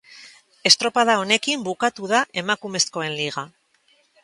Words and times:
Estropada 0.69 1.17
honekin 1.23 1.67
bukatu 1.67 2.09
da 2.15 2.23
emakumezkoen 2.45 3.17
liga. 3.21 3.47